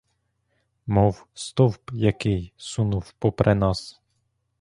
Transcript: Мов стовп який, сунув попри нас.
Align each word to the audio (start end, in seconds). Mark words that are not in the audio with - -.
Мов 0.85 1.27
стовп 1.33 1.91
який, 1.93 2.53
сунув 2.57 3.13
попри 3.19 3.55
нас. 3.55 4.01